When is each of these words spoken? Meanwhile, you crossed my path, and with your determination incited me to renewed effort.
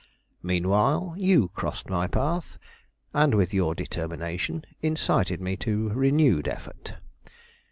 Meanwhile, 0.41 1.13
you 1.15 1.49
crossed 1.49 1.87
my 1.87 2.07
path, 2.07 2.57
and 3.13 3.35
with 3.35 3.53
your 3.53 3.75
determination 3.75 4.65
incited 4.81 5.39
me 5.39 5.55
to 5.57 5.89
renewed 5.89 6.47
effort. 6.47 6.95